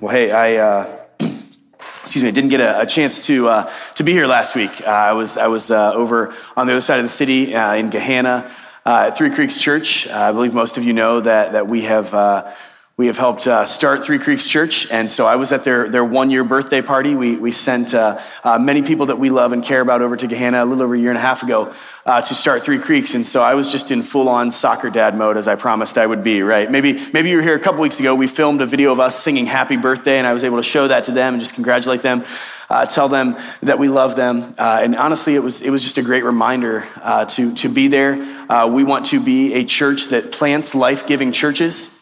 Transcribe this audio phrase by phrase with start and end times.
[0.00, 1.04] Well, hey, I uh,
[2.02, 4.80] excuse me, I didn't get a, a chance to uh, to be here last week.
[4.80, 7.74] Uh, I was I was uh, over on the other side of the city uh,
[7.74, 8.50] in Gahanna
[8.86, 10.08] uh, at Three Creeks Church.
[10.08, 12.14] I believe most of you know that that we have
[13.00, 14.90] we have helped uh, start Three Creeks Church.
[14.90, 17.14] And so I was at their, their one year birthday party.
[17.14, 20.28] We, we sent uh, uh, many people that we love and care about over to
[20.28, 21.72] Gahanna a little over a year and a half ago
[22.04, 23.14] uh, to start Three Creeks.
[23.14, 26.04] And so I was just in full on soccer dad mode as I promised I
[26.04, 26.70] would be, right?
[26.70, 28.14] Maybe, maybe you were here a couple weeks ago.
[28.14, 30.86] We filmed a video of us singing happy birthday and I was able to show
[30.88, 32.26] that to them and just congratulate them.
[32.68, 34.54] Uh, tell them that we love them.
[34.58, 36.86] Uh, and honestly, it was, it was just a great reminder
[37.30, 38.16] to, to be there.
[38.68, 41.96] We want to be a church that plants life giving churches.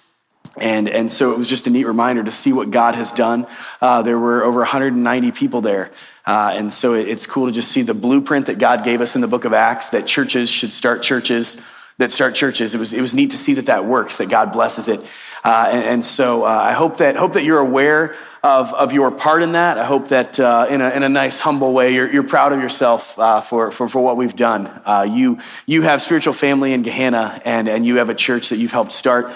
[0.61, 3.47] And, and so it was just a neat reminder to see what God has done.
[3.81, 5.91] Uh, there were over 190 people there.
[6.27, 9.23] Uh, and so it's cool to just see the blueprint that God gave us in
[9.23, 11.65] the book of Acts that churches should start churches,
[11.97, 12.75] that start churches.
[12.75, 15.00] It was, it was neat to see that that works, that God blesses it.
[15.45, 19.11] Uh, and, and, so uh, I hope that, hope that you're aware of, of your
[19.11, 19.78] part in that.
[19.78, 22.61] I hope that uh, in, a, in a nice, humble way, you're, you're proud of
[22.61, 24.67] yourself uh, for, for, for what we've done.
[24.84, 28.56] Uh, you, you have spiritual family in Gahanna, and, and you have a church that
[28.56, 29.33] you've helped start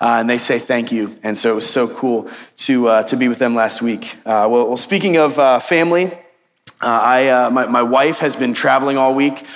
[0.00, 1.16] uh, and they say thank you.
[1.22, 4.16] And so it was so cool to, uh, to be with them last week.
[4.26, 6.12] Uh, well, well, speaking of uh, family,
[6.80, 9.46] uh, I, uh, my, my, wife has been traveling all week.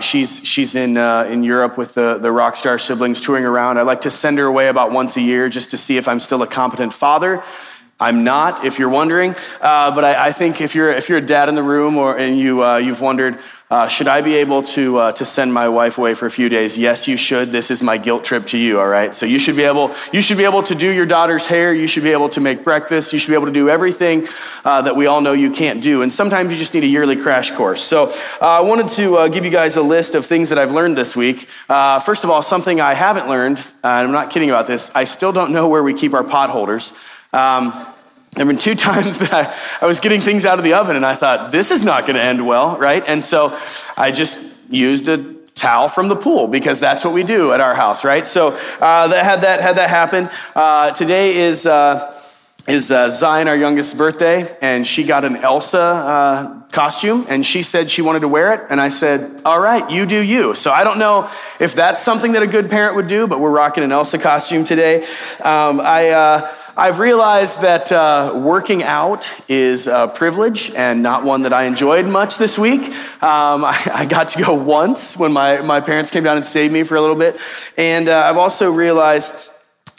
[0.00, 3.78] she's she's in, in Europe with the, the rock star siblings touring around.
[3.78, 6.20] I like to send her away about once a year just to see if I'm
[6.20, 7.42] still a competent father.
[8.00, 9.32] I'm not, if you're wondering.
[9.60, 12.38] but I, I, think if you're, if you're a dad in the room or, and
[12.38, 13.38] you, you've wondered,
[13.74, 16.48] uh, should I be able to, uh, to send my wife away for a few
[16.48, 16.78] days?
[16.78, 17.50] Yes, you should.
[17.50, 19.12] This is my guilt trip to you, all right?
[19.16, 21.74] So you should be able, you should be able to do your daughter's hair.
[21.74, 23.12] You should be able to make breakfast.
[23.12, 24.28] You should be able to do everything
[24.66, 26.02] uh, that we all know you can't do.
[26.02, 27.82] And sometimes you just need a yearly crash course.
[27.82, 30.70] So uh, I wanted to uh, give you guys a list of things that I've
[30.70, 31.48] learned this week.
[31.68, 35.02] Uh, first of all, something I haven't learned, and I'm not kidding about this, I
[35.02, 36.92] still don't know where we keep our pot holders.
[37.32, 37.86] Um,
[38.34, 40.96] there have been two times that I, I was getting things out of the oven
[40.96, 43.02] and I thought, this is not going to end well, right?
[43.06, 43.58] And so
[43.96, 44.38] I just
[44.70, 48.26] used a towel from the pool because that's what we do at our house, right?
[48.26, 48.48] So
[48.80, 50.28] uh, that had that had that happen.
[50.54, 52.20] Uh, today is uh,
[52.66, 57.62] is uh, Zion, our youngest birthday, and she got an Elsa uh, costume, and she
[57.62, 60.72] said she wanted to wear it, and I said, "All right, you do you." So
[60.72, 61.30] I don't know
[61.60, 64.64] if that's something that a good parent would do, but we're rocking an Elsa costume
[64.64, 65.04] today.
[65.40, 71.42] Um, I uh, I've realized that uh, working out is a privilege and not one
[71.42, 72.80] that I enjoyed much this week.
[73.22, 76.72] Um, I, I, got to go once when my, my parents came down and saved
[76.72, 77.38] me for a little bit.
[77.78, 79.52] And uh, I've also realized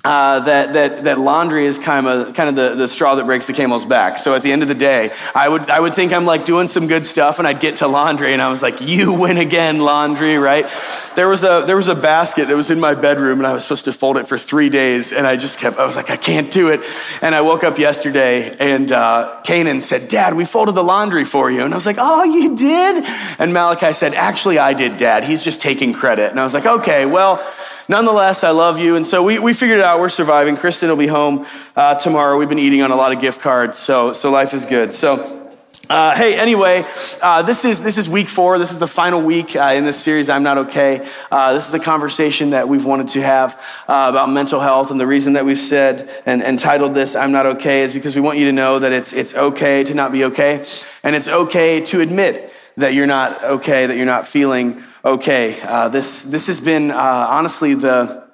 [0.06, 3.48] uh, that, that, that laundry is kind of, kind of the, the straw that breaks
[3.48, 4.20] the camel's back.
[4.20, 6.68] So at the end of the day, I would, I would think I'm like doing
[6.68, 9.80] some good stuff and I'd get to laundry and I was like, you win again,
[9.80, 10.70] laundry, right?
[11.16, 13.64] There was a, there was a basket that was in my bedroom and I was
[13.64, 16.18] supposed to fold it for three days and I just kept, I was like, I
[16.18, 16.82] can't do it.
[17.24, 21.50] And I woke up yesterday and uh, Kanan said, Dad, we folded the laundry for
[21.50, 21.64] you.
[21.64, 23.04] And I was like, oh, you did?
[23.40, 25.24] And Malachi said, actually, I did, Dad.
[25.24, 26.30] He's just taking credit.
[26.30, 27.44] And I was like, okay, well,
[27.88, 28.96] nonetheless, I love you.
[28.96, 30.00] And so we, we figured it out.
[30.00, 30.58] We're surviving.
[30.58, 32.38] Kristen will be home uh, tomorrow.
[32.38, 34.94] We've been eating on a lot of gift cards, so, so life is good.
[34.94, 35.46] So,
[35.88, 36.84] uh, hey, anyway,
[37.22, 38.58] uh, this is this is week four.
[38.58, 40.32] This is the final week uh, in this series.
[40.32, 41.08] I'm not okay.
[41.30, 43.54] Uh, this is a conversation that we've wanted to have
[43.88, 47.32] uh, about mental health, and the reason that we've said and, and titled this "I'm
[47.32, 50.12] not okay" is because we want you to know that it's it's okay to not
[50.12, 50.66] be okay,
[51.04, 55.62] and it's okay to admit that you're not okay, that you're not feeling okay.
[55.62, 58.26] Uh, this, this has been uh, honestly the,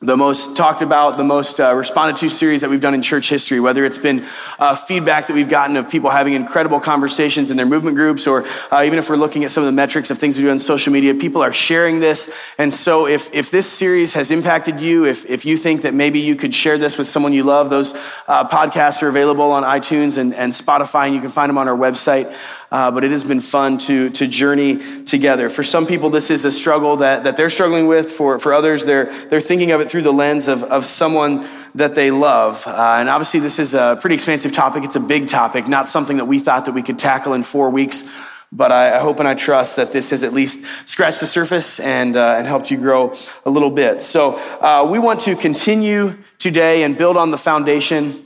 [0.00, 3.30] the most talked about, the most uh, responded to series that we've done in church
[3.30, 4.26] history, whether it's been
[4.58, 8.44] uh, feedback that we've gotten of people having incredible conversations in their movement groups, or
[8.70, 10.58] uh, even if we're looking at some of the metrics of things we do on
[10.58, 12.36] social media, people are sharing this.
[12.58, 16.18] And so if, if this series has impacted you, if, if you think that maybe
[16.20, 17.94] you could share this with someone you love, those
[18.28, 21.68] uh, podcasts are available on iTunes and, and Spotify, and you can find them on
[21.68, 22.30] our website
[22.70, 25.48] uh, but it has been fun to, to journey together.
[25.48, 28.10] For some people, this is a struggle that, that they're struggling with.
[28.10, 31.94] For, for others, they're, they're thinking of it through the lens of, of someone that
[31.94, 32.66] they love.
[32.66, 34.84] Uh, and obviously, this is a pretty expansive topic.
[34.84, 37.70] It's a big topic, not something that we thought that we could tackle in four
[37.70, 38.16] weeks.
[38.52, 41.80] But I, I hope and I trust that this has at least scratched the surface
[41.80, 43.14] and, uh, and helped you grow
[43.44, 44.02] a little bit.
[44.02, 48.25] So uh, we want to continue today and build on the foundation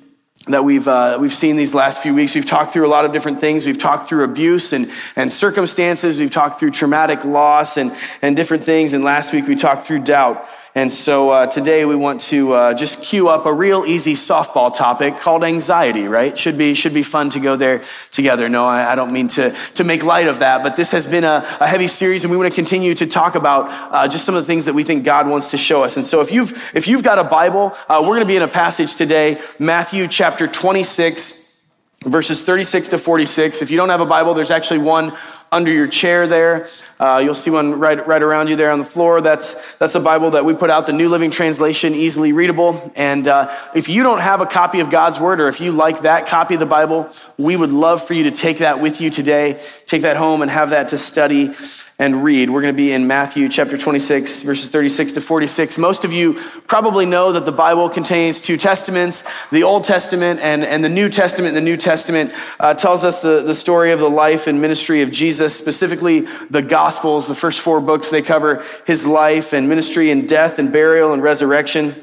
[0.51, 2.35] that we've, uh, we've seen these last few weeks.
[2.35, 3.67] We've talked through a lot of different things.
[3.67, 6.19] We've talked through abuse and, and circumstances.
[6.19, 7.93] We've talked through traumatic loss and,
[8.23, 8.93] and different things.
[8.93, 10.47] And last week we talked through doubt.
[10.75, 14.73] And so uh, today we want to uh, just cue up a real easy softball
[14.73, 16.39] topic called anxiety, right?
[16.39, 17.83] Should be, should be fun to go there
[18.13, 18.49] together.
[18.49, 21.25] No, I, I don't mean to, to make light of that, but this has been
[21.25, 24.37] a, a heavy series and we want to continue to talk about uh, just some
[24.37, 25.97] of the things that we think God wants to show us.
[25.97, 28.43] And so if you've, if you've got a Bible, uh, we're going to be in
[28.43, 31.59] a passage today, Matthew chapter 26,
[32.05, 33.61] verses 36 to 46.
[33.61, 35.17] If you don't have a Bible, there's actually one
[35.53, 36.69] under your chair there.
[36.99, 39.21] Uh, you'll see one right, right around you there on the floor.
[39.21, 42.93] That's, that's a Bible that we put out, the New Living Translation, easily readable.
[42.95, 46.03] And uh, if you don't have a copy of God's Word, or if you like
[46.03, 49.11] that copy of the Bible, we would love for you to take that with you
[49.11, 51.55] today, take that home and have that to study
[52.01, 52.49] and read.
[52.49, 55.77] We're going to be in Matthew chapter 26, verses 36 to 46.
[55.77, 56.33] Most of you
[56.67, 61.11] probably know that the Bible contains two testaments, the Old Testament and, and the New
[61.11, 61.53] Testament.
[61.53, 65.13] The New Testament uh, tells us the, the story of the life and ministry of
[65.13, 67.29] Jesus, specifically the Gospels.
[67.29, 71.23] The first four books, they cover his life and ministry and death and burial and
[71.23, 71.95] resurrection.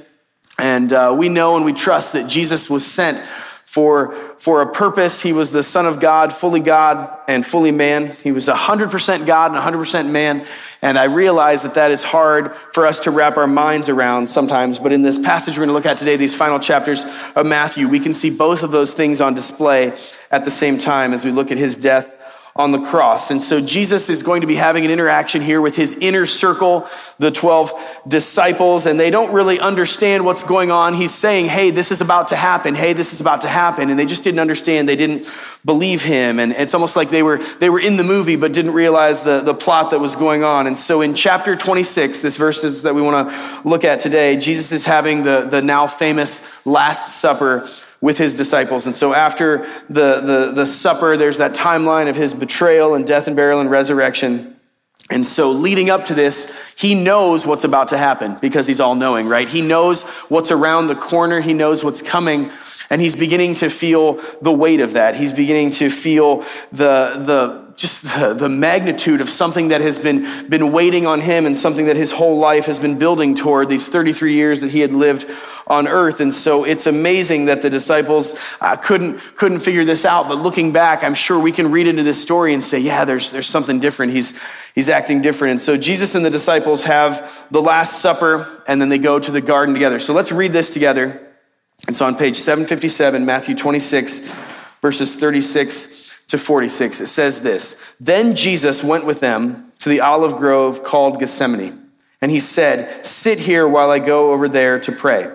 [0.59, 3.19] And uh, we know and we trust that Jesus was sent
[3.77, 5.21] for, for a purpose.
[5.21, 8.15] He was the Son of God, fully God and fully man.
[8.23, 10.47] He was 100% God and 100% man.
[10.81, 14.79] And I realize that that is hard for us to wrap our minds around sometimes.
[14.79, 17.87] But in this passage we're going to look at today, these final chapters of Matthew,
[17.87, 19.95] we can see both of those things on display
[20.31, 22.16] at the same time as we look at his death
[22.57, 23.31] on the cross.
[23.31, 26.87] And so Jesus is going to be having an interaction here with his inner circle,
[27.19, 27.73] the 12
[28.07, 30.93] disciples, and they don't really understand what's going on.
[30.93, 32.75] He's saying, Hey, this is about to happen.
[32.75, 33.89] Hey, this is about to happen.
[33.89, 34.89] And they just didn't understand.
[34.89, 35.29] They didn't
[35.63, 36.39] believe him.
[36.39, 39.41] And it's almost like they were, they were in the movie, but didn't realize the,
[39.41, 40.65] the plot that was going on.
[40.65, 44.71] And so in chapter 26, this verses that we want to look at today, Jesus
[44.71, 47.67] is having the, the now famous Last Supper
[48.01, 48.85] with his disciples.
[48.85, 53.27] And so after the, the, the supper, there's that timeline of his betrayal and death
[53.27, 54.55] and burial and resurrection.
[55.09, 58.95] And so leading up to this, he knows what's about to happen because he's all
[58.95, 59.47] knowing, right?
[59.47, 61.39] He knows what's around the corner.
[61.39, 62.51] He knows what's coming.
[62.89, 65.15] And he's beginning to feel the weight of that.
[65.15, 70.49] He's beginning to feel the, the, just the, the magnitude of something that has been,
[70.49, 73.87] been waiting on him and something that his whole life has been building toward these
[73.87, 75.27] 33 years that he had lived
[75.67, 76.19] on earth.
[76.19, 80.27] And so it's amazing that the disciples uh, couldn't, couldn't figure this out.
[80.27, 83.31] But looking back, I'm sure we can read into this story and say, yeah, there's,
[83.31, 84.11] there's something different.
[84.11, 84.41] He's,
[84.73, 85.51] he's acting different.
[85.51, 89.31] And so Jesus and the disciples have the Last Supper and then they go to
[89.31, 89.99] the garden together.
[89.99, 91.21] So let's read this together.
[91.87, 94.33] It's on page 757, Matthew 26,
[94.81, 95.96] verses 36
[96.27, 97.01] to 46.
[97.01, 101.83] It says this Then Jesus went with them to the olive grove called Gethsemane.
[102.21, 105.31] And he said, Sit here while I go over there to pray.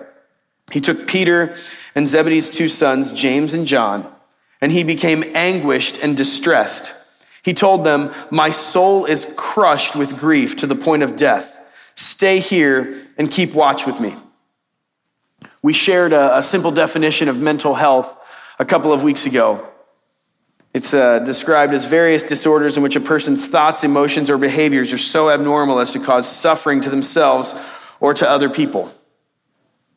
[0.71, 1.55] He took Peter
[1.95, 4.11] and Zebedee's two sons, James and John,
[4.59, 6.99] and he became anguished and distressed.
[7.43, 11.59] He told them, My soul is crushed with grief to the point of death.
[11.95, 14.15] Stay here and keep watch with me.
[15.61, 18.17] We shared a, a simple definition of mental health
[18.59, 19.67] a couple of weeks ago.
[20.73, 24.97] It's uh, described as various disorders in which a person's thoughts, emotions, or behaviors are
[24.97, 27.53] so abnormal as to cause suffering to themselves
[27.99, 28.91] or to other people.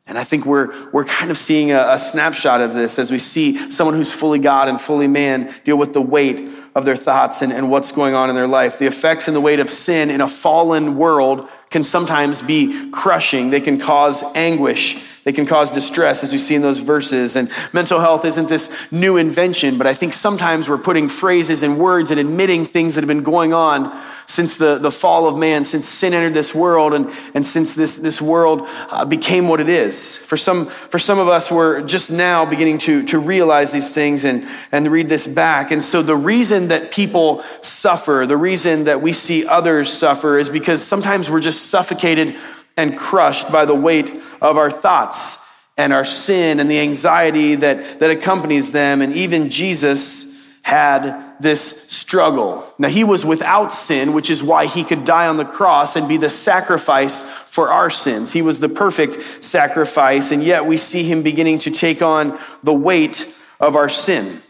[0.06, 3.18] And I think we're, we're kind of seeing a, a, snapshot of this as we
[3.18, 7.42] see someone who's fully God and fully man deal with the weight of their thoughts
[7.42, 8.78] and, and what's going on in their life.
[8.78, 13.50] The effects and the weight of sin in a fallen world can sometimes be crushing.
[13.50, 15.02] They can cause anguish.
[15.26, 17.34] They can cause distress, as we see in those verses.
[17.34, 21.80] And mental health isn't this new invention, but I think sometimes we're putting phrases and
[21.80, 25.64] words and admitting things that have been going on since the, the fall of man,
[25.64, 29.68] since sin entered this world, and, and since this, this world uh, became what it
[29.68, 30.14] is.
[30.14, 34.24] For some, for some of us, we're just now beginning to, to realize these things
[34.24, 35.72] and, and read this back.
[35.72, 40.50] And so the reason that people suffer, the reason that we see others suffer, is
[40.50, 42.36] because sometimes we're just suffocated
[42.76, 45.42] and crushed by the weight of our thoughts
[45.76, 49.02] and our sin and the anxiety that, that accompanies them.
[49.02, 52.66] And even Jesus had this struggle.
[52.78, 56.08] Now, he was without sin, which is why he could die on the cross and
[56.08, 58.32] be the sacrifice for our sins.
[58.32, 62.72] He was the perfect sacrifice, and yet we see him beginning to take on the
[62.72, 64.42] weight of our sin.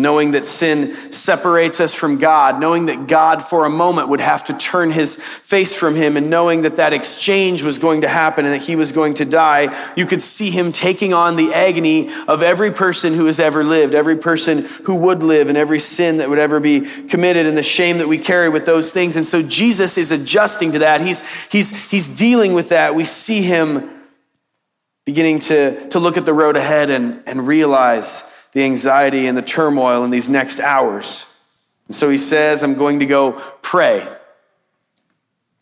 [0.00, 4.44] Knowing that sin separates us from God, knowing that God for a moment would have
[4.44, 8.44] to turn his face from him, and knowing that that exchange was going to happen
[8.44, 12.10] and that he was going to die, you could see him taking on the agony
[12.26, 16.16] of every person who has ever lived, every person who would live, and every sin
[16.16, 19.16] that would ever be committed, and the shame that we carry with those things.
[19.16, 21.00] And so Jesus is adjusting to that.
[21.00, 22.94] He's, he's, he's dealing with that.
[22.94, 23.90] We see him
[25.06, 29.42] beginning to, to look at the road ahead and, and realize the anxiety and the
[29.42, 31.38] turmoil in these next hours.
[31.86, 34.06] And so he says, I'm going to go pray.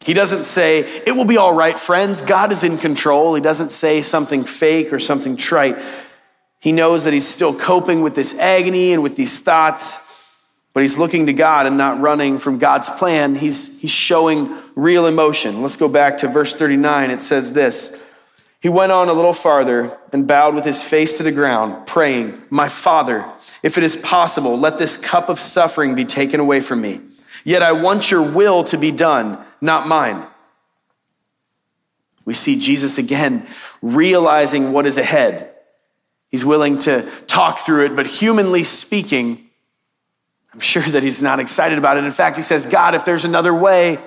[0.04, 2.23] He doesn't say, It will be all right, friends.
[2.23, 3.35] God is in control.
[3.35, 5.78] He doesn't say something fake or something trite.
[6.61, 10.04] He knows that he's still coping with this agony and with these thoughts,
[10.73, 13.35] but he's looking to God and not running from God's plan.
[13.35, 15.62] He's, he's showing real emotion.
[15.62, 17.11] Let's go back to verse 39.
[17.11, 18.04] It says this
[18.61, 22.43] he went on a little farther and bowed with his face to the ground, praying,
[22.50, 23.25] My Father,
[23.62, 27.00] if it is possible, let this cup of suffering be taken away from me.
[27.45, 30.27] Yet I want your will to be done, not mine.
[32.25, 33.47] We see Jesus again
[33.81, 35.55] realizing what is ahead.
[36.29, 39.49] He's willing to talk through it, but humanly speaking,
[40.53, 42.05] I'm sure that he's not excited about it.
[42.05, 43.99] In fact, he says, God, if there's another way,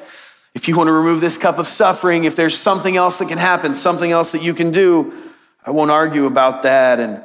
[0.53, 3.37] if you want to remove this cup of suffering, if there's something else that can
[3.37, 5.13] happen, something else that you can do,
[5.65, 6.99] I won't argue about that.
[6.99, 7.21] And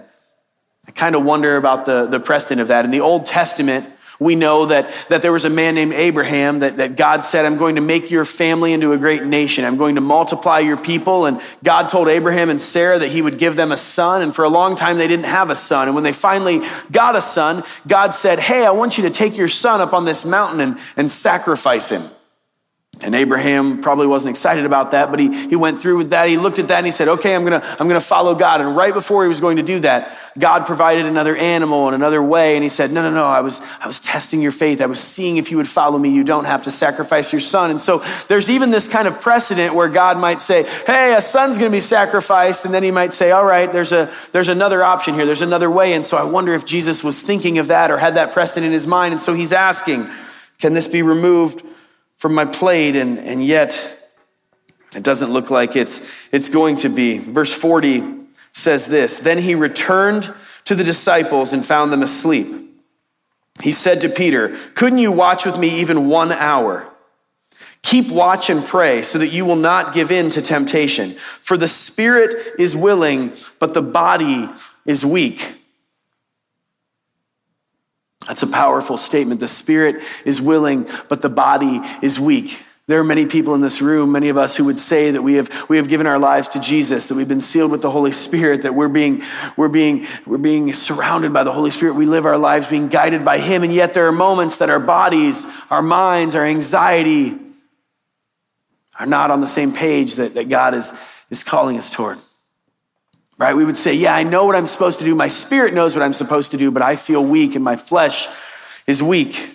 [0.86, 2.84] I kind of wonder about the, the precedent of that.
[2.84, 3.86] In the Old Testament,
[4.18, 7.58] we know that, that there was a man named Abraham that, that God said, I'm
[7.58, 9.64] going to make your family into a great nation.
[9.64, 11.26] I'm going to multiply your people.
[11.26, 14.22] And God told Abraham and Sarah that he would give them a son.
[14.22, 15.88] And for a long time, they didn't have a son.
[15.88, 19.36] And when they finally got a son, God said, Hey, I want you to take
[19.36, 22.02] your son up on this mountain and, and sacrifice him.
[23.02, 26.30] And Abraham probably wasn't excited about that, but he, he went through with that.
[26.30, 28.34] He looked at that and he said, okay, I'm going to, I'm going to follow
[28.34, 28.62] God.
[28.62, 32.22] And right before he was going to do that, God provided another animal and another
[32.22, 32.56] way.
[32.56, 34.80] And he said, no, no, no, I was, I was testing your faith.
[34.80, 36.08] I was seeing if you would follow me.
[36.08, 37.70] You don't have to sacrifice your son.
[37.70, 41.58] And so there's even this kind of precedent where God might say, hey, a son's
[41.58, 42.64] going to be sacrificed.
[42.64, 45.26] And then he might say, all right, there's a, there's another option here.
[45.26, 45.92] There's another way.
[45.92, 48.72] And so I wonder if Jesus was thinking of that or had that precedent in
[48.72, 49.12] his mind.
[49.12, 50.08] And so he's asking,
[50.60, 51.62] can this be removed?
[52.16, 54.00] From my plate, and, and yet
[54.94, 57.18] it doesn't look like it's, it's going to be.
[57.18, 58.02] Verse 40
[58.52, 60.32] says this Then he returned
[60.64, 62.46] to the disciples and found them asleep.
[63.62, 66.88] He said to Peter, Couldn't you watch with me even one hour?
[67.82, 71.10] Keep watch and pray so that you will not give in to temptation.
[71.40, 74.48] For the spirit is willing, but the body
[74.84, 75.56] is weak.
[78.26, 79.40] That's a powerful statement.
[79.40, 82.62] The spirit is willing, but the body is weak.
[82.88, 85.34] There are many people in this room, many of us who would say that we
[85.34, 88.12] have, we have given our lives to Jesus, that we've been sealed with the Holy
[88.12, 89.24] Spirit, that we're being,
[89.56, 91.94] we're, being, we're being surrounded by the Holy Spirit.
[91.94, 93.64] We live our lives being guided by Him.
[93.64, 97.36] And yet there are moments that our bodies, our minds, our anxiety
[99.00, 100.92] are not on the same page that, that God is,
[101.28, 102.18] is calling us toward
[103.38, 103.54] right?
[103.54, 105.14] We would say, Yeah, I know what I'm supposed to do.
[105.14, 108.28] My spirit knows what I'm supposed to do, but I feel weak and my flesh
[108.86, 109.52] is weak.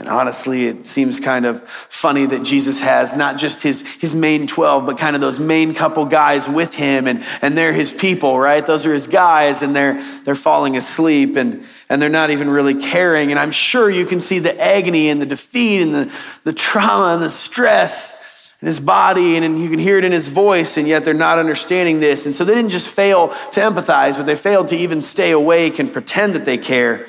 [0.00, 4.46] And honestly, it seems kind of funny that Jesus has not just his, his main
[4.46, 8.40] 12, but kind of those main couple guys with him, and, and they're his people,
[8.40, 8.64] right?
[8.64, 12.72] Those are his guys, and they're, they're falling asleep, and, and they're not even really
[12.72, 13.30] caring.
[13.30, 17.12] And I'm sure you can see the agony and the defeat and the, the trauma
[17.12, 18.19] and the stress
[18.60, 21.38] in his body and you can hear it in his voice, and yet they're not
[21.38, 22.26] understanding this.
[22.26, 25.78] And so they didn't just fail to empathize, but they failed to even stay awake
[25.78, 27.06] and pretend that they care.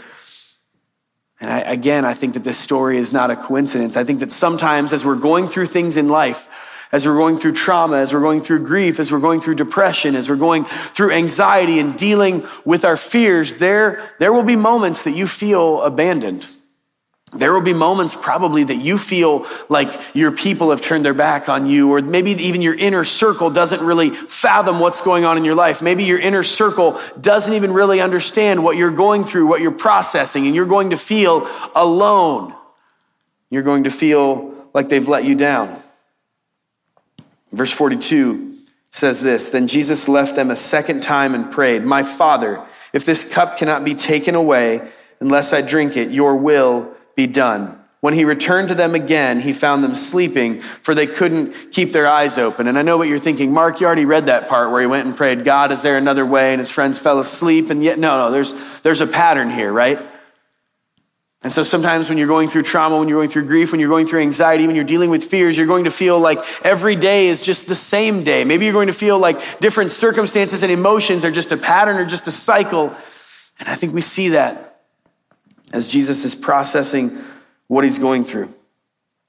[1.41, 3.97] And I, again, I think that this story is not a coincidence.
[3.97, 6.47] I think that sometimes as we're going through things in life,
[6.91, 10.15] as we're going through trauma, as we're going through grief, as we're going through depression,
[10.15, 15.03] as we're going through anxiety and dealing with our fears, there, there will be moments
[15.03, 16.45] that you feel abandoned.
[17.33, 21.47] There will be moments probably that you feel like your people have turned their back
[21.47, 25.45] on you, or maybe even your inner circle doesn't really fathom what's going on in
[25.45, 25.81] your life.
[25.81, 30.45] Maybe your inner circle doesn't even really understand what you're going through, what you're processing,
[30.45, 32.53] and you're going to feel alone.
[33.49, 35.81] You're going to feel like they've let you down.
[37.53, 38.57] Verse 42
[38.89, 43.31] says this Then Jesus left them a second time and prayed, My Father, if this
[43.31, 44.85] cup cannot be taken away
[45.21, 47.77] unless I drink it, your will be done.
[48.01, 52.07] When he returned to them again, he found them sleeping, for they couldn't keep their
[52.07, 52.67] eyes open.
[52.67, 53.53] And I know what you're thinking.
[53.53, 56.25] Mark, you already read that part where he went and prayed, God, is there another
[56.25, 56.51] way?
[56.51, 57.69] And his friends fell asleep.
[57.69, 59.99] And yet, no, no, there's, there's a pattern here, right?
[61.43, 63.89] And so sometimes when you're going through trauma, when you're going through grief, when you're
[63.89, 67.27] going through anxiety, when you're dealing with fears, you're going to feel like every day
[67.27, 68.43] is just the same day.
[68.43, 72.05] Maybe you're going to feel like different circumstances and emotions are just a pattern or
[72.05, 72.95] just a cycle.
[73.59, 74.70] And I think we see that
[75.73, 77.17] as Jesus is processing
[77.67, 78.53] what he's going through.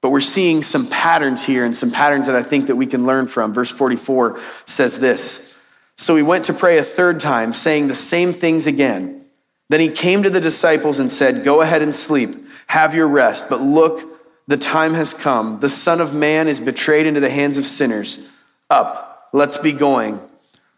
[0.01, 3.05] But we're seeing some patterns here and some patterns that I think that we can
[3.05, 3.53] learn from.
[3.53, 5.57] Verse 44 says this.
[5.97, 9.25] So he went to pray a third time, saying the same things again.
[9.69, 12.35] Then he came to the disciples and said, Go ahead and sleep,
[12.67, 13.49] have your rest.
[13.49, 14.13] But look,
[14.47, 15.61] the time has come.
[15.61, 18.29] The Son of Man is betrayed into the hands of sinners.
[18.69, 20.19] Up, let's be going.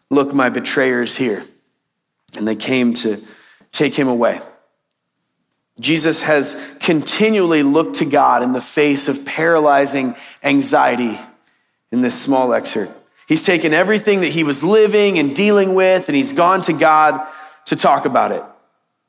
[0.08, 1.44] Look, my betrayer is here.
[2.36, 3.20] And they came to
[3.72, 4.40] take him away.
[5.78, 11.18] Jesus has continually looked to God in the face of paralyzing anxiety
[11.92, 12.92] in this small excerpt.
[13.28, 17.26] He's taken everything that he was living and dealing with, and he's gone to God
[17.66, 18.42] to talk about it.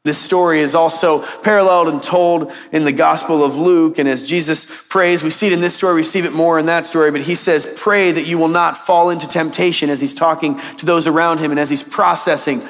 [0.04, 4.00] This story is also paralleled and told in the Gospel of Luke.
[4.00, 6.68] And as Jesus prays, we see it in this story, we see it more in
[6.68, 10.14] that story, but he says, Pray that you will not fall into temptation as he's
[10.14, 12.62] talking to those around him and as he's processing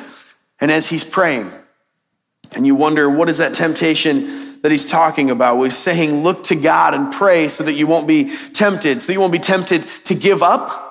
[0.60, 1.52] and as he's praying.
[2.56, 5.56] And you wonder, what is that temptation that he's talking about?
[5.56, 9.08] Well, he's saying, Look to God and pray so that you won't be tempted, so
[9.08, 10.88] that you won't be tempted to give up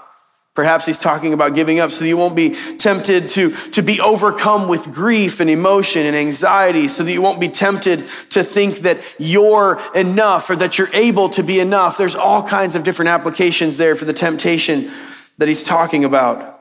[0.57, 4.01] Perhaps he's talking about giving up so that you won't be tempted to, to be
[4.01, 8.79] overcome with grief and emotion and anxiety, so that you won't be tempted to think
[8.79, 11.99] that you're enough or that you're able to be enough.
[11.99, 14.91] There's all kinds of different applications there for the temptation
[15.37, 16.56] that he's talking about.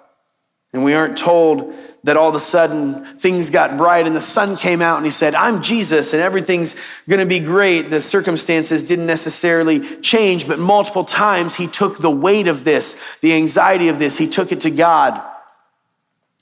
[0.75, 4.57] And we aren't told that all of a sudden things got bright and the sun
[4.57, 6.75] came out and he said, I'm Jesus and everything's
[7.07, 7.83] going to be great.
[7.83, 13.31] The circumstances didn't necessarily change, but multiple times he took the weight of this, the
[13.31, 15.21] anxiety of this, he took it to God.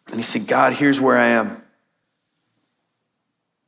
[0.07, 1.61] And he said, God, here's where I am.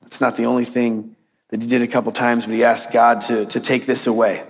[0.07, 1.15] It's not the only thing
[1.49, 4.41] that he did a couple times, but he asked God to, to take this away.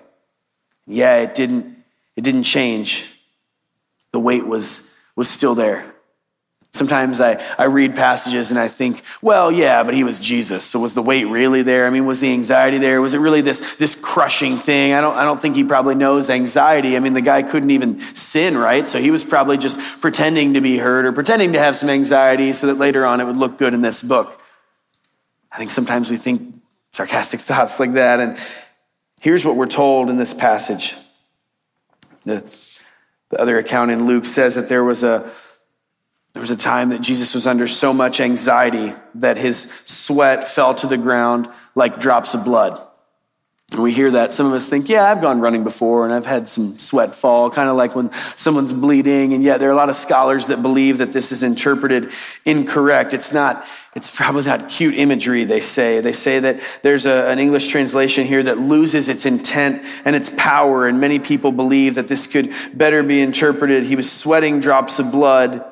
[0.88, 1.76] Yeah, it didn't,
[2.16, 3.20] it didn't change.
[4.14, 5.92] The weight was, was still there.
[6.76, 10.66] Sometimes I, I read passages and I think, well, yeah, but he was Jesus.
[10.66, 11.88] So was the weight really there?
[11.88, 13.02] I mean, was the anxiety there?
[13.02, 14.94] Was it really this, this crushing thing?
[14.94, 16.98] I don't, I don't think he probably knows anxiety.
[16.98, 18.86] I mean, the guy couldn't even sin, right?
[18.90, 22.52] So he was probably just pretending to be hurt or pretending to have some anxiety
[22.52, 24.42] so that later on it would look good in this book.
[25.54, 28.20] I think sometimes we think sarcastic thoughts like that.
[28.20, 28.38] And
[29.22, 30.94] here's what we're told in this passage.
[32.26, 32.44] The,
[33.30, 35.32] the other account in Luke says that there was a,
[36.36, 40.76] there was a time that Jesus was under so much anxiety that his sweat fell
[40.76, 42.86] to the ground like drops of blood.
[43.72, 44.34] And we hear that.
[44.34, 47.50] Some of us think, yeah, I've gone running before and I've had some sweat fall,
[47.50, 49.34] kind of like when someone's bleeding.
[49.34, 52.12] And yet there are a lot of scholars that believe that this is interpreted
[52.44, 53.14] incorrect.
[53.14, 56.02] It's not, it's probably not cute imagery, they say.
[56.02, 60.30] They say that there's a, an English translation here that loses its intent and its
[60.32, 60.86] power.
[60.86, 63.86] And many people believe that this could better be interpreted.
[63.86, 65.72] He was sweating drops of blood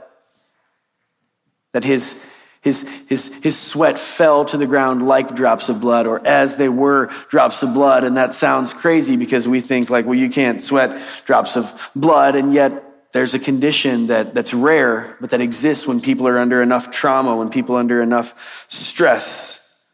[1.74, 2.28] that his,
[2.62, 6.70] his, his, his sweat fell to the ground like drops of blood, or as they
[6.70, 8.06] were drops of blood.
[8.06, 12.36] And that sounds crazy because we think, like, well, you can't sweat drops of blood,
[12.36, 16.64] and yet there's a condition that, that's rare, but that exists when people are under
[16.64, 19.86] enough trauma, when people are under enough stress,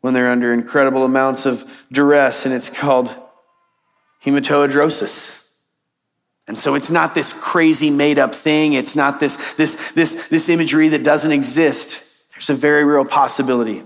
[0.00, 3.14] when they're under incredible amounts of duress, and it's called
[4.24, 5.45] hematidrosis.
[6.48, 8.74] And so it's not this crazy made up thing.
[8.74, 12.02] It's not this, this, this, this imagery that doesn't exist.
[12.32, 13.82] There's a very real possibility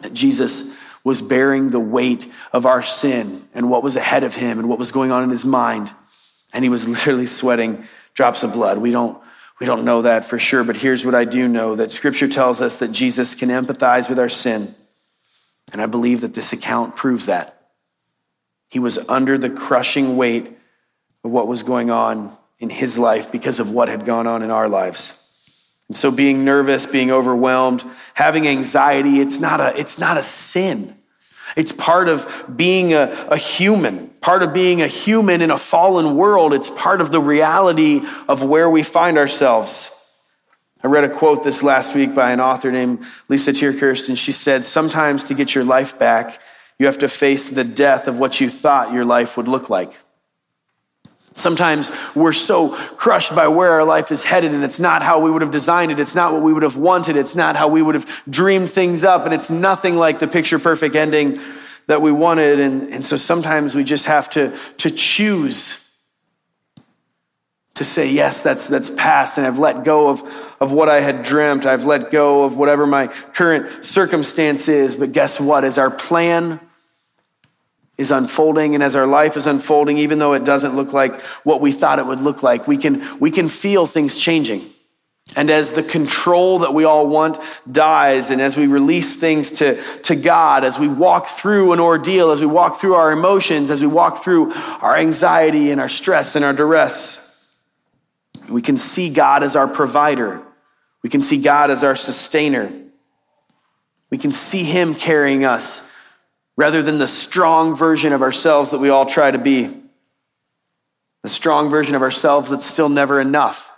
[0.00, 4.58] that Jesus was bearing the weight of our sin and what was ahead of him
[4.58, 5.92] and what was going on in his mind.
[6.52, 8.78] And he was literally sweating drops of blood.
[8.78, 9.20] We don't,
[9.60, 12.60] we don't know that for sure, but here's what I do know that scripture tells
[12.62, 14.74] us that Jesus can empathize with our sin.
[15.72, 17.56] And I believe that this account proves that.
[18.68, 20.56] He was under the crushing weight
[21.24, 24.50] of what was going on in his life because of what had gone on in
[24.50, 25.16] our lives.
[25.88, 30.94] And so being nervous, being overwhelmed, having anxiety, it's not a, it's not a sin.
[31.56, 36.16] It's part of being a, a human, part of being a human in a fallen
[36.16, 36.54] world.
[36.54, 39.96] It's part of the reality of where we find ourselves.
[40.82, 44.32] I read a quote this last week by an author named Lisa TerKeurst, and she
[44.32, 46.40] said, Sometimes to get your life back,
[46.78, 49.98] you have to face the death of what you thought your life would look like.
[51.40, 55.30] Sometimes we're so crushed by where our life is headed, and it's not how we
[55.30, 55.98] would have designed it.
[55.98, 57.16] It's not what we would have wanted.
[57.16, 60.58] It's not how we would have dreamed things up, and it's nothing like the picture
[60.58, 61.40] perfect ending
[61.86, 62.60] that we wanted.
[62.60, 65.90] And, and so sometimes we just have to, to choose
[67.74, 70.22] to say, yes, that's, that's past, and I've let go of,
[70.60, 71.64] of what I had dreamt.
[71.64, 74.96] I've let go of whatever my current circumstance is.
[74.96, 75.64] But guess what?
[75.64, 76.60] As our plan
[78.00, 81.60] is unfolding and as our life is unfolding, even though it doesn't look like what
[81.60, 84.64] we thought it would look like, we can, we can feel things changing.
[85.36, 87.38] And as the control that we all want
[87.70, 92.30] dies, and as we release things to, to God, as we walk through an ordeal,
[92.30, 96.34] as we walk through our emotions, as we walk through our anxiety and our stress
[96.36, 97.46] and our duress,
[98.48, 100.42] we can see God as our provider.
[101.02, 102.72] We can see God as our sustainer.
[104.08, 105.89] We can see Him carrying us
[106.60, 109.74] rather than the strong version of ourselves that we all try to be.
[111.22, 113.72] The strong version of ourselves that's still never enough.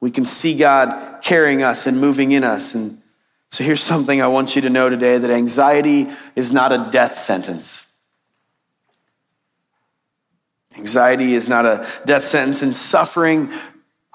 [0.00, 2.74] We can see God carrying us and moving in us.
[2.74, 2.96] And
[3.50, 7.18] so here's something I want you to know today that anxiety is not a death
[7.18, 7.94] sentence.
[10.78, 13.52] Anxiety is not a death sentence, and suffering,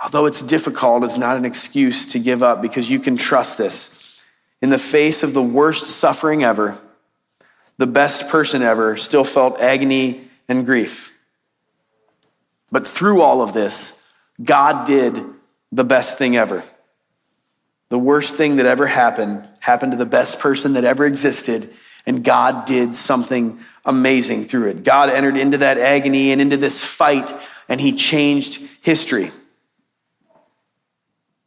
[0.04, 4.20] although it's difficult, is not an excuse to give up because you can trust this.
[4.64, 6.82] In the face of the worst suffering ever,
[7.80, 11.18] the best person ever still felt agony and grief.
[12.72, 14.14] But through all of this,
[14.44, 15.18] God did
[15.72, 16.62] the best thing ever.
[17.88, 21.74] The worst thing that ever happened happened to the best person that ever existed,
[22.06, 24.84] and God did something amazing through it.
[24.84, 27.34] God entered into that agony and into this fight,
[27.70, 29.32] and He changed history.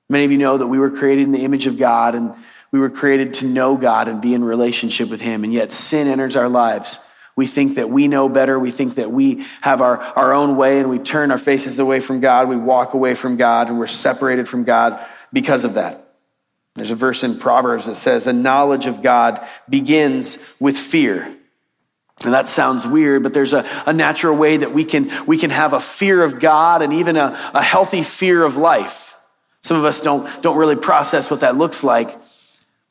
[0.08, 2.34] Many of you know that we were created in the image of God, and
[2.72, 6.08] we were created to know God and be in relationship with Him, and yet sin
[6.08, 6.98] enters our lives.
[7.36, 8.58] We think that we know better.
[8.58, 12.00] We think that we have our, our own way and we turn our faces away
[12.00, 12.48] from God.
[12.48, 16.14] We walk away from God and we're separated from God because of that.
[16.74, 21.36] There's a verse in Proverbs that says, A knowledge of God begins with fear.
[22.24, 25.50] And that sounds weird, but there's a, a natural way that we can, we can
[25.50, 29.16] have a fear of God and even a, a healthy fear of life.
[29.62, 32.16] Some of us don't, don't really process what that looks like.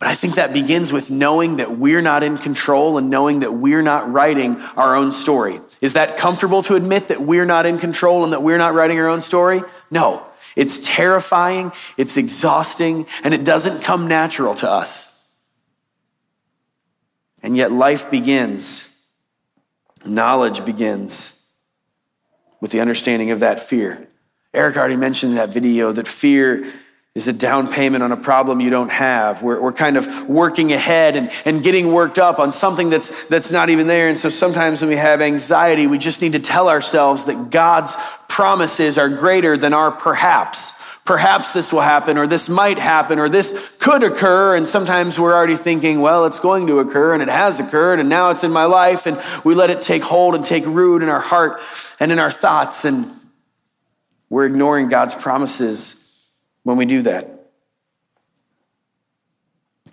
[0.02, 3.52] But I think that begins with knowing that we're not in control and knowing that
[3.52, 5.62] we're not writing our own story.
[5.80, 8.98] Is that comfortable to admit that we're not in control and that we're not writing
[9.00, 9.62] our own story?
[9.92, 10.26] No.
[10.56, 15.24] It's terrifying, it's exhausting, and it doesn't come natural to us.
[17.44, 19.06] And yet life begins,
[20.04, 21.48] knowledge begins
[22.60, 24.08] with the understanding of that fear.
[24.52, 26.74] Eric already mentioned in that video that fear
[27.14, 29.44] is a down payment on a problem you don't have.
[29.44, 33.52] We're, we're kind of working ahead and, and getting worked up on something that's, that's
[33.52, 34.08] not even there.
[34.08, 37.98] And so sometimes when we have anxiety, we just need to tell ourselves that God's
[38.30, 40.80] promises are greater than our perhaps.
[41.04, 44.56] Perhaps this will happen, or this might happen, or this could occur.
[44.56, 48.08] And sometimes we're already thinking, well, it's going to occur, and it has occurred, and
[48.08, 49.06] now it's in my life.
[49.06, 51.60] And we let it take hold and take root in our heart
[52.00, 52.86] and in our thoughts.
[52.86, 53.06] And
[54.30, 56.01] we're ignoring God's promises
[56.64, 57.42] when we do that.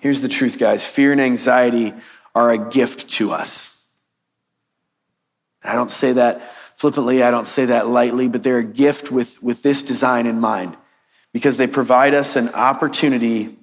[0.00, 1.92] Here's the truth, guys fear and anxiety
[2.34, 3.84] are a gift to us.
[5.64, 9.42] I don't say that flippantly, I don't say that lightly, but they're a gift with,
[9.42, 10.76] with this design in mind
[11.32, 13.56] because they provide us an opportunity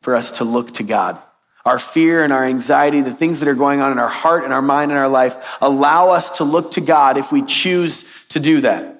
[0.00, 1.18] for us to look to God.
[1.64, 4.52] Our fear and our anxiety, the things that are going on in our heart and
[4.52, 8.40] our mind and our life, allow us to look to God if we choose to
[8.40, 8.91] do that.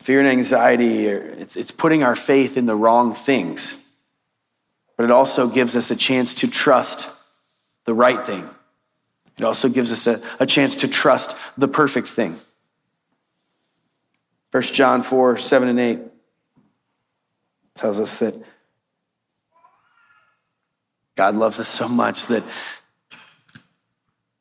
[0.00, 3.92] Fear and anxiety, it's, it's putting our faith in the wrong things.
[4.96, 7.22] But it also gives us a chance to trust
[7.84, 8.48] the right thing.
[9.38, 12.40] It also gives us a, a chance to trust the perfect thing.
[14.52, 15.98] 1 John 4 7 and 8
[17.74, 18.34] tells us that
[21.14, 22.42] God loves us so much that,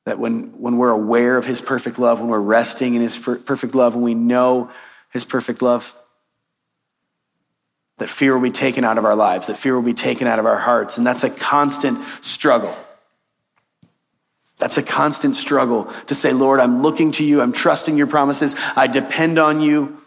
[0.05, 3.75] that when, when we're aware of his perfect love, when we're resting in his perfect
[3.75, 4.71] love, when we know
[5.09, 5.95] his perfect love.
[7.97, 10.39] That fear will be taken out of our lives, that fear will be taken out
[10.39, 10.97] of our hearts.
[10.97, 12.75] And that's a constant struggle.
[14.57, 17.41] That's a constant struggle to say, Lord, I'm looking to you.
[17.41, 18.55] I'm trusting your promises.
[18.75, 20.01] I depend on you.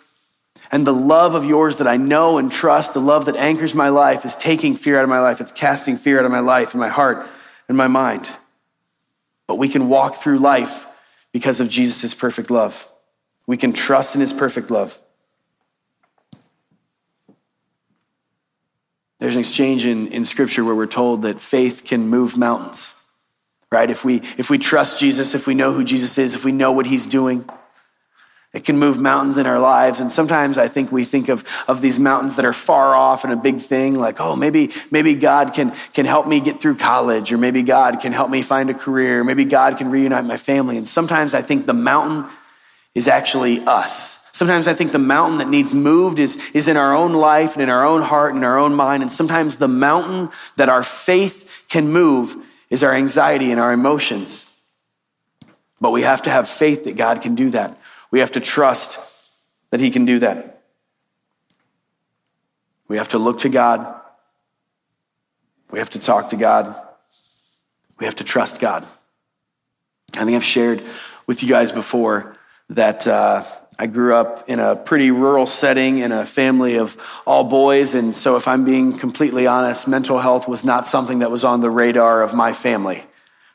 [0.71, 3.89] And the love of yours that I know and trust, the love that anchors my
[3.89, 5.41] life, is taking fear out of my life.
[5.41, 7.27] It's casting fear out of my life and my heart
[7.69, 8.31] and my mind.
[9.47, 10.87] But we can walk through life
[11.33, 12.89] because of Jesus' perfect love.
[13.47, 15.01] We can trust in his perfect love.
[19.19, 23.05] There's an exchange in, in scripture where we're told that faith can move mountains,
[23.71, 23.89] right?
[23.89, 26.73] If we, if we trust Jesus, if we know who Jesus is, if we know
[26.73, 27.49] what he's doing,
[28.53, 30.01] it can move mountains in our lives.
[30.01, 33.33] And sometimes I think we think of, of these mountains that are far off and
[33.33, 37.33] a big thing, like, oh, maybe, maybe God can, can help me get through college,
[37.33, 40.77] or maybe God can help me find a career, maybe God can reunite my family.
[40.77, 42.29] And sometimes I think the mountain
[42.95, 44.23] is actually us.
[44.33, 47.63] Sometimes I think the mountain that needs moved is, is in our own life and
[47.63, 49.03] in our own heart and our own mind.
[49.03, 52.37] And sometimes the mountain that our faith can move
[52.71, 54.49] is our anxiety and our emotions.
[55.81, 57.79] But we have to have faith that God can do that.
[58.11, 59.31] We have to trust
[59.71, 60.63] that He can do that.
[62.89, 64.01] We have to look to God.
[65.71, 66.75] We have to talk to God.
[67.99, 68.87] We have to trust God.
[70.15, 70.83] I think I've shared
[71.27, 72.37] with you guys before
[72.75, 73.45] that uh,
[73.79, 77.95] I grew up in a pretty rural setting in a family of all boys.
[77.95, 81.61] And so, if I'm being completely honest, mental health was not something that was on
[81.61, 83.05] the radar of my family.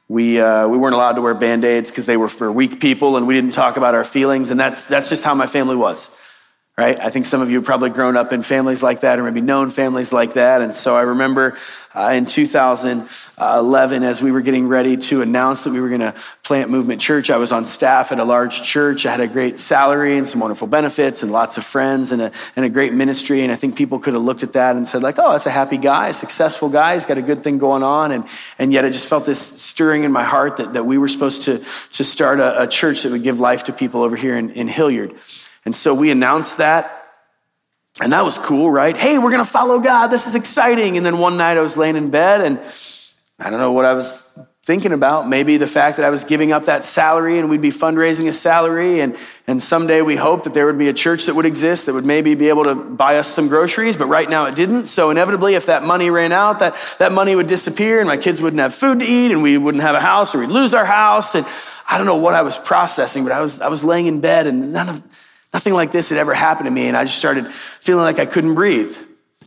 [0.10, 3.18] We, uh, we weren't allowed to wear band aids because they were for weak people,
[3.18, 4.52] and we didn't talk about our feelings.
[4.52, 6.18] And that's, that's just how my family was
[6.78, 7.00] right?
[7.00, 9.42] I think some of you have probably grown up in families like that or maybe
[9.42, 10.62] known families like that.
[10.62, 11.58] And so I remember
[11.96, 16.14] uh, in 2011, as we were getting ready to announce that we were going to
[16.44, 19.08] plant Movement Church, I was on staff at a large church.
[19.08, 22.32] I had a great salary and some wonderful benefits and lots of friends and a,
[22.56, 23.42] and a great ministry.
[23.42, 25.50] And I think people could have looked at that and said, like, oh, that's a
[25.50, 26.94] happy guy, a successful guy.
[26.94, 28.12] He's got a good thing going on.
[28.12, 28.24] And,
[28.60, 31.42] and yet I just felt this stirring in my heart that, that we were supposed
[31.46, 31.58] to,
[31.94, 34.68] to start a, a church that would give life to people over here in, in
[34.68, 35.16] Hilliard.
[35.68, 37.10] And so we announced that.
[38.00, 38.96] And that was cool, right?
[38.96, 40.08] Hey, we're going to follow God.
[40.08, 40.96] This is exciting.
[40.96, 42.58] And then one night I was laying in bed and
[43.38, 44.26] I don't know what I was
[44.64, 45.28] thinking about.
[45.28, 48.32] Maybe the fact that I was giving up that salary and we'd be fundraising a
[48.32, 49.02] salary.
[49.02, 51.94] And, and someday we hoped that there would be a church that would exist that
[51.94, 53.98] would maybe be able to buy us some groceries.
[53.98, 54.86] But right now it didn't.
[54.86, 58.42] So inevitably, if that money ran out, that, that money would disappear and my kids
[58.42, 60.86] wouldn't have food to eat and we wouldn't have a house or we'd lose our
[60.86, 61.36] house.
[61.36, 61.46] And
[61.90, 64.48] I don't know what I was processing, but I was, I was laying in bed
[64.48, 65.04] and none of,
[65.54, 68.26] Nothing like this had ever happened to me, and I just started feeling like I
[68.26, 68.96] couldn't breathe.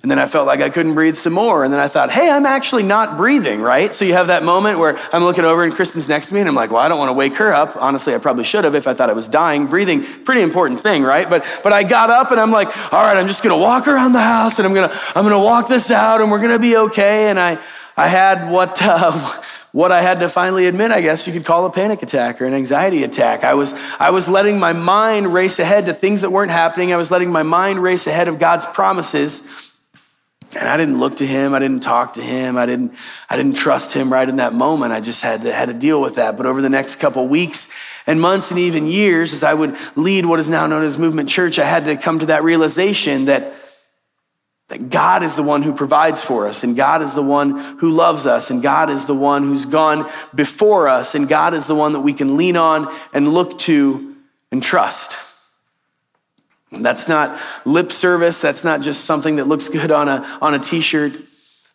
[0.03, 1.63] And then I felt like I couldn't breathe some more.
[1.63, 3.93] And then I thought, hey, I'm actually not breathing, right?
[3.93, 6.49] So you have that moment where I'm looking over and Kristen's next to me and
[6.49, 7.77] I'm like, well, I don't want to wake her up.
[7.77, 9.67] Honestly, I probably should have if I thought I was dying.
[9.67, 11.29] Breathing, pretty important thing, right?
[11.29, 13.89] But, but I got up and I'm like, all right, I'm just going to walk
[13.89, 16.41] around the house and I'm going to, I'm going to walk this out and we're
[16.41, 17.29] going to be okay.
[17.29, 17.59] And I,
[17.95, 21.65] I had what, uh, what I had to finally admit, I guess you could call
[21.65, 23.45] a panic attack or an anxiety attack.
[23.45, 26.93] I was, I was letting my mind race ahead to things that weren't happening.
[26.93, 29.73] I was letting my mind race ahead of God's promises.
[30.59, 31.55] And I didn't look to him.
[31.55, 32.59] I didn't talk to him.
[32.59, 32.95] I didn't,
[33.29, 34.93] I didn't trust him right in that moment.
[34.93, 36.37] I just had to, had to deal with that.
[36.37, 37.69] But over the next couple weeks
[38.09, 41.29] and months and even years, as I would lead what is now known as Movement
[41.29, 43.55] Church, I had to come to that realization that
[44.71, 47.91] that God is the one who provides for us, and God is the one who
[47.91, 51.75] loves us, and God is the one who's gone before us, and God is the
[51.75, 54.15] one that we can lean on and look to
[54.53, 55.19] and trust.
[56.71, 58.41] That's not lip service.
[58.41, 61.15] That's not just something that looks good on a, on a t shirt.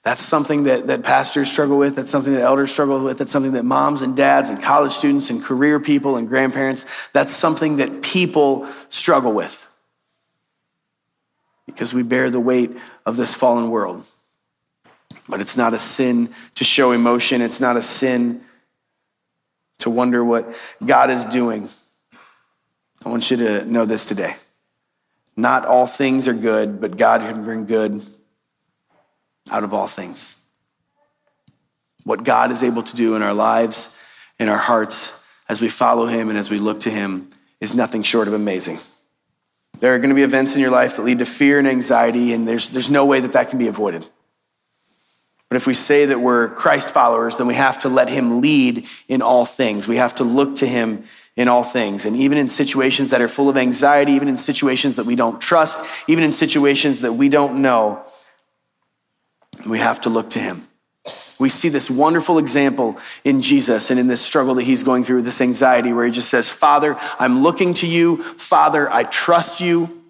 [0.04, 1.96] That's something that, that pastors struggle with.
[1.96, 3.18] That's something that elders struggle with.
[3.18, 7.34] That's something that moms and dads and college students and career people and grandparents, that's
[7.34, 9.65] something that people struggle with
[11.66, 12.72] because we bear the weight
[13.06, 14.06] of this fallen world.
[15.28, 18.44] But it's not a sin to show emotion, it's not a sin
[19.80, 21.70] to wonder what God is doing.
[23.04, 24.36] I want you to know this today.
[25.38, 28.06] Not all things are good, but God can bring good
[29.52, 30.36] out of all things.
[32.04, 34.00] What God is able to do in our lives,
[34.40, 38.04] in our hearts, as we follow Him and as we look to Him, is nothing
[38.04, 38.80] short of amazing.
[39.86, 42.34] There are going to be events in your life that lead to fear and anxiety,
[42.34, 44.04] and there's, there's no way that that can be avoided.
[45.48, 48.88] But if we say that we're Christ followers, then we have to let him lead
[49.08, 49.88] in all things.
[49.88, 51.04] We have to look to him
[51.36, 52.08] in all things.
[52.08, 55.40] And even in situations that are full of anxiety, even in situations that we don't
[55.40, 58.04] trust, even in situations that we don't know,
[59.68, 60.68] we have to look to him.
[61.38, 65.24] We see this wonderful example in Jesus and in this struggle that he's going through,
[65.24, 68.24] this anxiety, where he just says, Father, I'm looking to you.
[68.24, 70.02] Father, I trust you.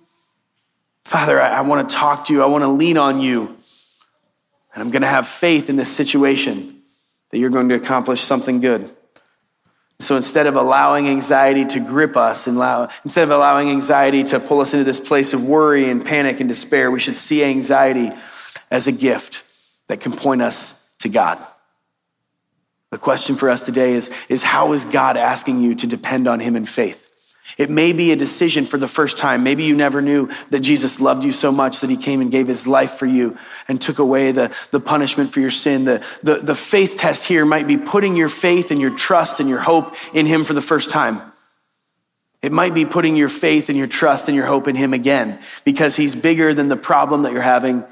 [1.04, 2.44] Father, I, I want to talk to you.
[2.44, 3.56] I want to lean on you.
[4.74, 6.82] And I'm going to have faith in this situation
[7.32, 8.90] that you're going to accomplish something good.
[10.00, 14.74] So instead of allowing anxiety to grip us instead of allowing anxiety to pull us
[14.74, 18.12] into this place of worry and panic and despair, we should see anxiety
[18.70, 19.44] as a gift
[19.88, 21.40] that can point us to God.
[22.92, 26.40] The question for us today is, is how is God asking you to depend on
[26.40, 27.06] Him in faith?
[27.58, 29.44] It may be a decision for the first time.
[29.44, 32.48] Maybe you never knew that Jesus loved you so much that he came and gave
[32.48, 35.86] his life for you and took away the, the punishment for your sin.
[35.86, 39.48] The, the, the faith test here might be putting your faith and your trust and
[39.48, 41.22] your hope in him for the first time.
[42.42, 45.40] It might be putting your faith and your trust and your hope in him again
[45.64, 47.86] because he's bigger than the problem that you're having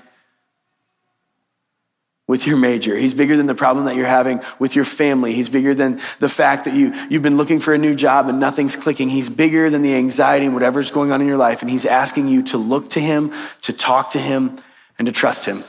[2.33, 2.97] with your major.
[2.97, 5.33] He's bigger than the problem that you're having with your family.
[5.33, 8.39] He's bigger than the fact that you, you've been looking for a new job and
[8.39, 9.07] nothing's clicking.
[9.07, 11.61] He's bigger than the anxiety and whatever's going on in your life.
[11.61, 14.57] And he's asking you to look to him, to talk to him,
[14.97, 15.63] and to trust him.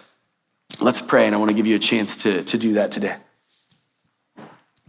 [0.80, 3.16] Let's pray, and I want to give you a chance to, to do that today.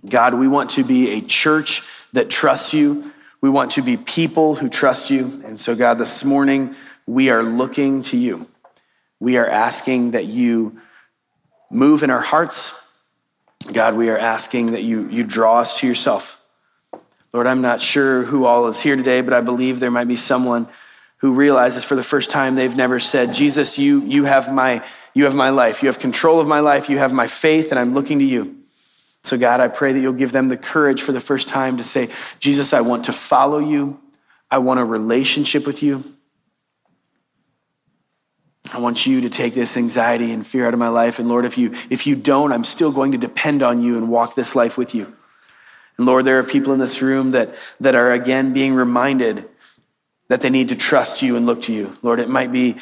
[0.08, 1.82] God, we want to be a church
[2.14, 3.12] that trusts you.
[3.42, 5.44] We want to be people who trust you.
[5.46, 6.74] And so, God, this morning,
[7.06, 8.48] we are looking to you.
[9.20, 10.80] We are asking that you
[11.70, 12.82] move in our hearts.
[13.72, 16.42] God, we are asking that you, you draw us to yourself.
[17.34, 20.16] Lord, I'm not sure who all is here today, but I believe there might be
[20.16, 20.68] someone
[21.18, 25.26] who realizes for the first time they've never said, Jesus, you, you, have my, you
[25.26, 25.82] have my life.
[25.82, 26.90] You have control of my life.
[26.90, 28.56] You have my faith, and I'm looking to you.
[29.24, 31.84] So, God, I pray that you'll give them the courage for the first time to
[31.84, 34.00] say, Jesus, I want to follow you.
[34.52, 36.15] I want a relationship with you.
[38.76, 41.18] I want you to take this anxiety and fear out of my life.
[41.18, 44.10] And Lord, if you, if you don't, I'm still going to depend on you and
[44.10, 45.16] walk this life with you.
[45.98, 49.48] And Lord, there are people in this room that, that are again being reminded
[50.28, 51.96] that they need to trust you and look to you.
[52.02, 52.76] Lord, it might be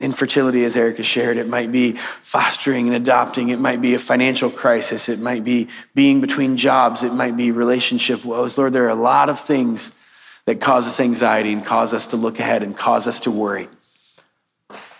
[0.00, 1.36] infertility, as Erica shared.
[1.36, 3.50] It might be fostering and adopting.
[3.50, 5.10] It might be a financial crisis.
[5.10, 7.02] It might be being between jobs.
[7.02, 8.56] It might be relationship woes.
[8.56, 10.02] Lord, there are a lot of things
[10.46, 13.68] that cause us anxiety and cause us to look ahead and cause us to worry.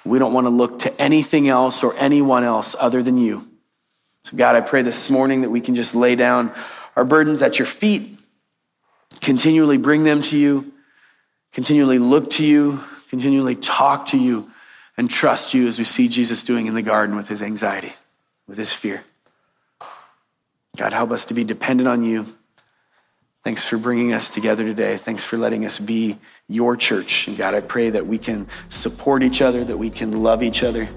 [0.05, 3.49] We don't want to look to anything else or anyone else other than you.
[4.25, 6.53] So, God, I pray this morning that we can just lay down
[6.97, 8.19] our burdens at your feet,
[9.21, 10.73] continually bring them to you,
[11.53, 14.51] continually look to you, continually talk to you,
[14.97, 17.93] and trust you as we see Jesus doing in the garden with his anxiety,
[18.47, 19.03] with his fear.
[20.77, 22.27] God, help us to be dependent on you.
[23.45, 24.97] Thanks for bringing us together today.
[24.97, 27.29] Thanks for letting us be your church.
[27.29, 30.63] And God, I pray that we can support each other, that we can love each
[30.63, 30.89] other,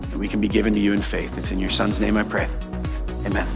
[0.00, 1.38] that we can be given to you in faith.
[1.38, 2.48] It's in your son's name I pray.
[3.24, 3.46] Amen.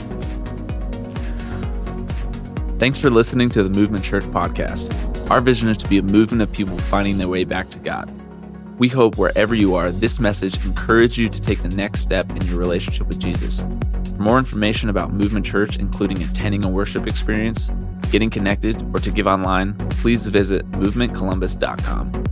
[2.79, 5.31] Thanks for listening to the Movement Church podcast.
[5.33, 8.09] Our vision is to be a movement of people finding their way back to God.
[8.79, 12.43] We hope wherever you are, this message encouraged you to take the next step in
[12.43, 13.59] your relationship with Jesus.
[13.59, 17.69] For more information about Movement Church, including attending a worship experience,
[18.11, 22.25] getting connected, or to give online, please visit movementcolumbus.com.